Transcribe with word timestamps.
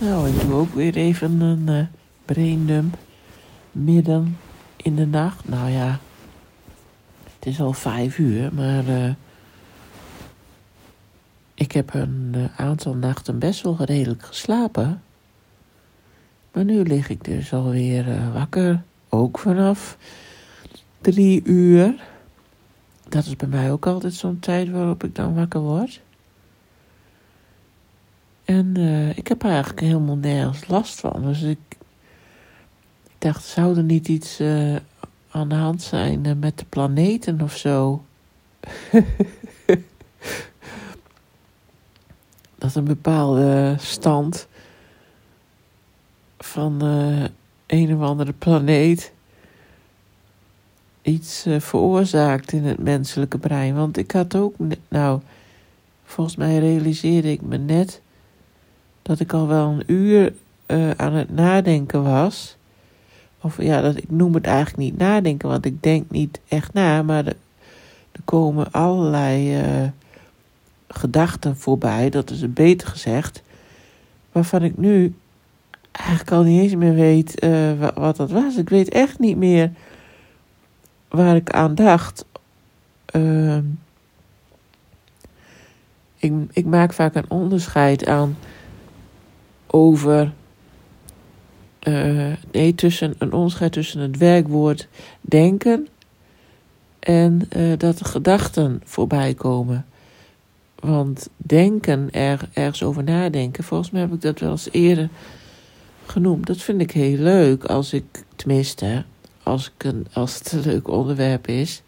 Nou, 0.00 0.28
ik 0.28 0.40
doe 0.40 0.52
ook 0.52 0.74
weer 0.74 0.96
even 0.96 1.40
een 1.40 1.66
uh, 1.68 1.86
braindump. 2.24 2.98
Midden 3.72 4.38
in 4.76 4.96
de 4.96 5.06
nacht. 5.06 5.48
Nou 5.48 5.70
ja, 5.70 5.98
het 7.36 7.46
is 7.46 7.60
al 7.60 7.72
vijf 7.72 8.18
uur, 8.18 8.54
maar 8.54 8.84
uh, 8.84 9.10
ik 11.54 11.72
heb 11.72 11.94
een 11.94 12.32
uh, 12.36 12.44
aantal 12.56 12.94
nachten 12.94 13.38
best 13.38 13.62
wel 13.62 13.76
redelijk 13.84 14.22
geslapen. 14.22 15.02
Maar 16.52 16.64
nu 16.64 16.82
lig 16.82 17.08
ik 17.08 17.24
dus 17.24 17.52
alweer 17.52 18.08
uh, 18.08 18.32
wakker. 18.32 18.82
Ook 19.08 19.38
vanaf 19.38 19.96
drie 21.00 21.44
uur. 21.44 21.94
Dat 23.08 23.24
is 23.24 23.36
bij 23.36 23.48
mij 23.48 23.72
ook 23.72 23.86
altijd 23.86 24.14
zo'n 24.14 24.38
tijd 24.38 24.70
waarop 24.70 25.04
ik 25.04 25.14
dan 25.14 25.34
wakker 25.34 25.60
word. 25.60 26.00
En 28.46 28.74
uh, 28.78 29.16
ik 29.16 29.28
heb 29.28 29.42
er 29.42 29.50
eigenlijk 29.50 29.80
helemaal 29.80 30.16
nergens 30.16 30.68
last 30.68 31.00
van. 31.00 31.22
Dus 31.22 31.42
ik, 31.42 31.58
dacht, 33.18 33.44
zou 33.44 33.76
er 33.76 33.82
niet 33.82 34.08
iets 34.08 34.40
uh, 34.40 34.76
aan 35.30 35.48
de 35.48 35.54
hand 35.54 35.82
zijn 35.82 36.26
uh, 36.26 36.32
met 36.40 36.58
de 36.58 36.64
planeten 36.64 37.40
of 37.40 37.56
zo? 37.56 38.04
dat 42.58 42.74
een 42.74 42.84
bepaalde 42.84 43.74
stand 43.78 44.46
van 46.38 46.80
een 47.66 47.94
of 47.94 48.00
andere 48.00 48.32
planeet 48.32 49.12
iets 51.02 51.46
veroorzaakt 51.58 52.52
in 52.52 52.64
het 52.64 52.78
menselijke 52.78 53.38
brein. 53.38 53.74
Want 53.74 53.96
ik 53.96 54.10
had 54.10 54.36
ook, 54.36 54.54
nou, 54.88 55.20
volgens 56.04 56.36
mij 56.36 56.58
realiseerde 56.58 57.30
ik 57.30 57.42
me 57.42 57.56
net 57.56 58.00
dat 59.06 59.20
ik 59.20 59.32
al 59.32 59.46
wel 59.46 59.68
een 59.68 59.82
uur 59.86 60.32
uh, 60.66 60.90
aan 60.90 61.12
het 61.12 61.34
nadenken 61.34 62.02
was. 62.02 62.56
Of 63.40 63.62
ja, 63.62 63.80
dat, 63.80 63.96
ik 63.96 64.10
noem 64.10 64.34
het 64.34 64.46
eigenlijk 64.46 64.76
niet 64.76 64.98
nadenken, 64.98 65.48
want 65.48 65.64
ik 65.64 65.82
denk 65.82 66.10
niet 66.10 66.40
echt 66.48 66.72
na, 66.72 67.02
maar 67.02 67.26
er, 67.26 67.36
komen 68.24 68.72
allerlei 68.72 69.62
uh, 69.62 69.88
gedachten 70.88 71.56
voorbij, 71.56 72.10
dat 72.10 72.30
is 72.30 72.52
beter 72.52 72.88
gezegd, 72.88 73.42
waarvan 74.32 74.62
ik 74.62 74.76
nu 74.76 75.14
eigenlijk 75.92 76.30
al 76.30 76.42
niet 76.42 76.60
eens 76.60 76.74
meer 76.74 76.94
weet 76.94 77.44
uh, 77.44 77.88
wat, 77.94 78.16
dat 78.16 78.30
was. 78.30 78.56
Ik 78.56 78.68
weet 78.68 78.88
echt 78.88 79.18
niet 79.18 79.36
meer 79.36 79.70
waar 81.08 81.36
ik 81.36 81.50
aan 81.50 81.74
dacht. 81.74 82.24
Uh, 83.16 83.58
ik, 86.16 86.32
ik 86.52 86.64
maak 86.64 86.92
vaak 86.92 87.14
een 87.14 87.30
onderscheid 87.30 88.06
aan 88.06 88.36
over. 89.76 90.32
Uh, 91.82 92.32
nee, 92.52 92.74
tussen 92.74 93.14
een 93.18 93.32
onderscheid 93.32 93.72
tussen 93.72 94.00
het 94.00 94.16
werkwoord 94.16 94.88
denken 95.20 95.88
en 96.98 97.48
uh, 97.56 97.72
dat 97.78 97.98
de 97.98 98.04
gedachten 98.04 98.80
voorbij 98.84 99.34
komen. 99.34 99.86
Want 100.74 101.28
denken, 101.36 102.10
er, 102.10 102.48
ergens 102.52 102.82
over 102.82 103.04
nadenken, 103.04 103.64
volgens 103.64 103.90
mij 103.90 104.00
heb 104.00 104.12
ik 104.12 104.20
dat 104.20 104.40
wel 104.40 104.50
eens 104.50 104.68
eerder 104.70 105.08
genoemd. 106.06 106.46
Dat 106.46 106.62
vind 106.62 106.80
ik 106.80 106.90
heel 106.90 107.18
leuk 107.18 107.64
als 107.64 107.92
ik, 107.92 108.24
tenminste, 108.36 109.04
als, 109.42 109.72
ik 109.76 109.84
een, 109.84 110.06
als 110.12 110.34
het 110.34 110.52
een 110.52 110.60
leuk 110.60 110.88
onderwerp 110.88 111.48
is. 111.48 111.82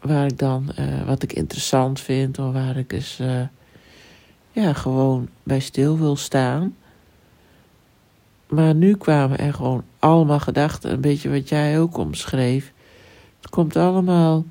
Waar 0.00 0.26
ik 0.26 0.38
dan, 0.38 0.70
uh, 0.78 1.06
wat 1.06 1.22
ik 1.22 1.32
interessant 1.32 2.00
vind, 2.00 2.38
of 2.38 2.52
waar 2.52 2.76
ik 2.76 2.92
eens 2.92 3.20
ja, 4.54 4.72
gewoon 4.72 5.28
bij 5.42 5.60
stil 5.60 5.98
wil 5.98 6.16
staan. 6.16 6.76
Maar 8.48 8.74
nu 8.74 8.96
kwamen 8.96 9.38
er 9.38 9.54
gewoon 9.54 9.84
allemaal 9.98 10.40
gedachten, 10.40 10.92
een 10.92 11.00
beetje 11.00 11.30
wat 11.30 11.48
jij 11.48 11.80
ook 11.80 11.96
omschreef. 11.96 12.72
Het 13.40 13.50
komt 13.50 13.76
allemaal 13.76 14.44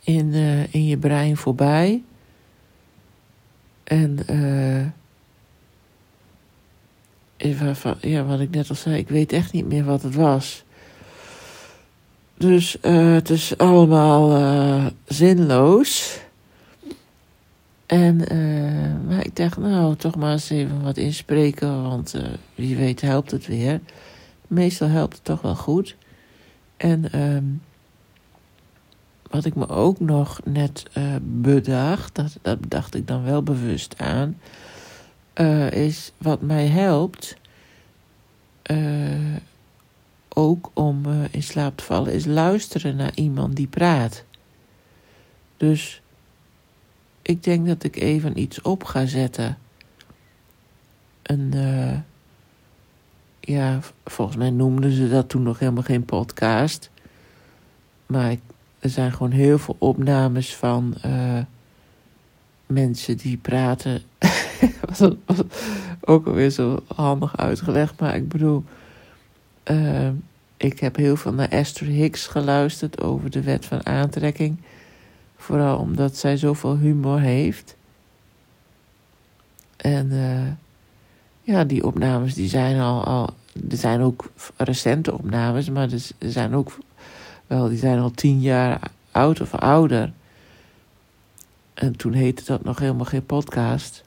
in, 0.00 0.26
uh, 0.26 0.74
in 0.74 0.86
je 0.86 0.96
brein 0.96 1.36
voorbij. 1.36 2.02
En 3.84 4.18
uh, 4.30 4.86
ja, 8.00 8.24
wat 8.24 8.40
ik 8.40 8.50
net 8.50 8.68
al 8.68 8.74
zei, 8.74 8.96
ik 8.96 9.08
weet 9.08 9.32
echt 9.32 9.52
niet 9.52 9.66
meer 9.66 9.84
wat 9.84 10.02
het 10.02 10.14
was. 10.14 10.64
Dus 12.36 12.76
uh, 12.82 13.12
het 13.12 13.30
is 13.30 13.58
allemaal 13.58 14.90
zinloos. 15.04 16.20
En, 17.90 18.34
uh, 18.34 19.08
maar 19.08 19.24
ik 19.24 19.36
dacht, 19.36 19.56
nou, 19.56 19.96
toch 19.96 20.16
maar 20.16 20.32
eens 20.32 20.50
even 20.50 20.82
wat 20.82 20.96
inspreken, 20.96 21.82
want 21.82 22.14
uh, 22.14 22.22
wie 22.54 22.76
weet 22.76 23.00
helpt 23.00 23.30
het 23.30 23.46
weer. 23.46 23.80
Meestal 24.46 24.88
helpt 24.88 25.14
het 25.14 25.24
toch 25.24 25.40
wel 25.40 25.56
goed. 25.56 25.96
En 26.76 27.20
um, 27.20 27.62
wat 29.30 29.44
ik 29.44 29.54
me 29.54 29.68
ook 29.68 30.00
nog 30.00 30.40
net 30.44 30.82
uh, 30.96 31.04
bedacht, 31.22 32.14
dat, 32.14 32.38
dat 32.42 32.60
bedacht 32.60 32.94
ik 32.94 33.06
dan 33.06 33.24
wel 33.24 33.42
bewust 33.42 33.98
aan, 33.98 34.38
is 35.70 36.12
wat 36.18 36.40
mij 36.40 36.66
helpt, 36.66 37.36
ook 40.28 40.70
om 40.74 41.02
in 41.30 41.42
slaap 41.42 41.76
te 41.76 41.84
vallen, 41.84 42.12
is 42.12 42.24
luisteren 42.24 42.96
naar 42.96 43.12
iemand 43.14 43.56
die 43.56 43.66
praat. 43.66 44.24
Dus 45.56 46.02
ik 47.22 47.42
denk 47.42 47.66
dat 47.66 47.84
ik 47.84 47.96
even 47.96 48.38
iets 48.38 48.62
op 48.62 48.84
ga 48.84 49.06
zetten. 49.06 49.58
Een, 51.22 51.52
uh, 51.54 51.98
ja, 53.40 53.78
volgens 54.04 54.36
mij 54.36 54.50
noemden 54.50 54.92
ze 54.92 55.08
dat 55.08 55.28
toen 55.28 55.42
nog 55.42 55.58
helemaal 55.58 55.82
geen 55.82 56.04
podcast. 56.04 56.90
Maar 58.06 58.36
er 58.78 58.90
zijn 58.90 59.12
gewoon 59.12 59.32
heel 59.32 59.58
veel 59.58 59.76
opnames 59.78 60.56
van 60.56 60.94
uh, 61.06 61.38
mensen 62.66 63.16
die 63.16 63.36
praten. 63.36 64.02
was, 64.88 64.98
was 65.24 65.38
ook 66.00 66.26
alweer 66.26 66.50
zo 66.50 66.82
handig 66.94 67.36
uitgelegd, 67.36 68.00
maar 68.00 68.16
ik 68.16 68.28
bedoel. 68.28 68.64
Uh, 69.70 70.08
ik 70.56 70.80
heb 70.80 70.96
heel 70.96 71.16
veel 71.16 71.32
naar 71.32 71.48
Esther 71.48 71.86
Hicks 71.86 72.26
geluisterd 72.26 73.00
over 73.00 73.30
de 73.30 73.42
wet 73.42 73.64
van 73.64 73.86
aantrekking. 73.86 74.56
Vooral 75.40 75.78
omdat 75.78 76.16
zij 76.16 76.36
zoveel 76.36 76.76
humor 76.76 77.20
heeft. 77.20 77.76
En 79.76 80.10
uh, 80.10 80.46
ja, 81.42 81.64
die 81.64 81.86
opnames 81.86 82.34
die 82.34 82.48
zijn 82.48 82.80
al, 82.80 83.04
al. 83.04 83.34
Er 83.70 83.76
zijn 83.76 84.00
ook 84.00 84.30
recente 84.56 85.12
opnames, 85.12 85.70
maar 85.70 85.88
er 86.18 86.30
zijn 86.30 86.54
ook 86.54 86.78
wel, 87.46 87.68
die 87.68 87.78
zijn 87.78 87.98
al 87.98 88.10
tien 88.10 88.40
jaar 88.40 88.90
oud 89.10 89.40
of 89.40 89.54
ouder. 89.54 90.12
En 91.74 91.96
toen 91.96 92.12
heette 92.12 92.44
dat 92.44 92.64
nog 92.64 92.78
helemaal 92.78 93.04
geen 93.04 93.26
podcast. 93.26 94.04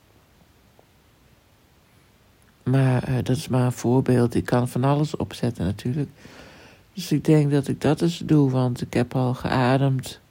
Maar 2.62 3.08
uh, 3.08 3.14
dat 3.14 3.36
is 3.36 3.48
maar 3.48 3.64
een 3.64 3.72
voorbeeld. 3.72 4.34
Ik 4.34 4.44
kan 4.44 4.68
van 4.68 4.84
alles 4.84 5.16
opzetten 5.16 5.64
natuurlijk. 5.64 6.10
Dus 6.92 7.12
ik 7.12 7.24
denk 7.24 7.50
dat 7.50 7.68
ik 7.68 7.80
dat 7.80 8.02
eens 8.02 8.18
doe, 8.18 8.50
want 8.50 8.80
ik 8.80 8.92
heb 8.94 9.14
al 9.14 9.34
geademd 9.34 10.22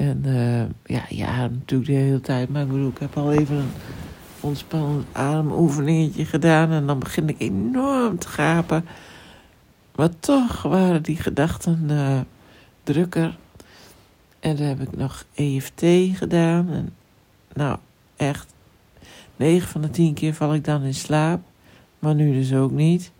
en 0.00 0.22
uh, 0.26 0.96
ja, 0.96 1.04
ja, 1.08 1.46
natuurlijk 1.48 1.90
de 1.90 1.96
hele 1.96 2.20
tijd. 2.20 2.48
Maar 2.48 2.62
ik 2.62 2.68
bedoel, 2.68 2.88
ik 2.88 2.98
heb 2.98 3.16
al 3.16 3.32
even 3.32 3.56
een 3.56 3.70
ontspannend 4.40 5.06
ademoefeningetje 5.12 6.24
gedaan. 6.24 6.70
En 6.70 6.86
dan 6.86 6.98
begin 6.98 7.28
ik 7.28 7.40
enorm 7.40 8.18
te 8.18 8.28
gapen. 8.28 8.84
Maar 9.94 10.18
toch 10.18 10.62
waren 10.62 11.02
die 11.02 11.16
gedachten 11.16 11.86
uh, 11.90 12.20
drukker. 12.82 13.36
En 14.40 14.56
dan 14.56 14.66
heb 14.66 14.80
ik 14.80 14.96
nog 14.96 15.24
EFT 15.34 15.82
gedaan. 16.16 16.70
En 16.70 16.94
nou, 17.52 17.78
echt. 18.16 18.54
9 19.36 19.68
van 19.68 19.80
de 19.80 19.90
10 19.90 20.14
keer 20.14 20.34
val 20.34 20.54
ik 20.54 20.64
dan 20.64 20.82
in 20.82 20.94
slaap. 20.94 21.40
Maar 21.98 22.14
nu 22.14 22.32
dus 22.32 22.54
ook 22.54 22.70
niet. 22.70 23.12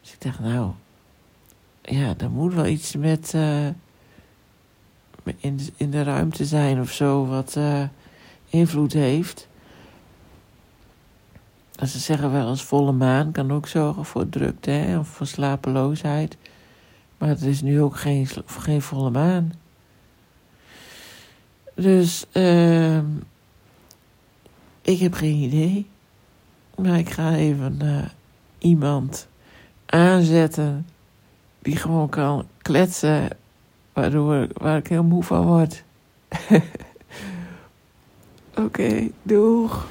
Dus 0.00 0.12
ik 0.12 0.20
dacht, 0.20 0.40
nou. 0.40 0.70
Ja, 1.82 2.14
er 2.18 2.30
moet 2.30 2.54
wel 2.54 2.66
iets 2.66 2.96
met. 2.96 3.32
Uh, 3.36 3.68
in 5.36 5.60
in 5.76 5.90
de 5.90 6.02
ruimte 6.02 6.44
zijn 6.44 6.80
of 6.80 6.90
zo, 6.90 7.26
wat 7.26 7.54
uh, 7.58 7.82
invloed 8.48 8.92
heeft. 8.92 9.48
En 11.76 11.88
ze 11.88 11.98
zeggen 11.98 12.32
wel 12.32 12.48
eens 12.48 12.62
volle 12.62 12.92
maan 12.92 13.32
kan 13.32 13.52
ook 13.52 13.68
zorgen 13.68 14.04
voor 14.04 14.28
drukte 14.28 14.70
hè, 14.70 14.98
of 14.98 15.08
voor 15.08 15.26
slapeloosheid. 15.26 16.36
Maar 17.18 17.28
het 17.28 17.42
is 17.42 17.62
nu 17.62 17.80
ook 17.80 17.96
geen, 17.96 18.28
geen 18.46 18.82
volle 18.82 19.10
maan. 19.10 19.52
Dus 21.74 22.26
uh, 22.32 22.98
ik 24.82 24.98
heb 24.98 25.14
geen 25.14 25.36
idee. 25.36 25.86
Maar 26.76 26.98
ik 26.98 27.10
ga 27.10 27.34
even 27.34 27.80
iemand 28.58 29.28
aanzetten 29.86 30.86
die 31.62 31.76
gewoon 31.76 32.08
kan 32.08 32.46
kletsen 32.62 33.28
waardoor, 33.96 34.46
waar 34.52 34.76
ik 34.76 34.86
heel 34.86 35.02
moe 35.02 35.22
van 35.22 35.46
word. 35.46 35.84
Oké, 38.64 39.08
doeg. 39.22 39.86